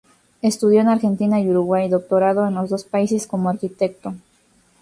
Estudió 0.41 0.81
en 0.81 0.87
Argentina 0.87 1.39
y 1.39 1.47
Uruguay, 1.47 1.87
doctorado 1.87 2.47
en 2.47 2.55
los 2.55 2.71
dos 2.71 2.85
países 2.85 3.27
como 3.27 3.49
arquitecto. 3.51 4.15